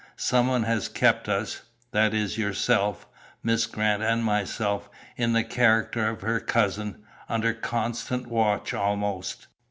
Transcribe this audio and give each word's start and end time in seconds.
Some 0.17 0.47
one 0.47 0.63
has 0.63 0.89
kept 0.89 1.29
us 1.29 1.61
that 1.91 2.11
is, 2.11 2.35
yourself, 2.35 3.05
Miss 3.43 3.67
Grant 3.67 4.01
and 4.01 4.23
myself, 4.23 4.89
in 5.15 5.33
the 5.33 5.43
character 5.43 6.09
of 6.09 6.21
her 6.21 6.39
cousin 6.39 7.03
under 7.29 7.53
constant 7.53 8.25
watch, 8.25 8.73
almost. 8.73 9.45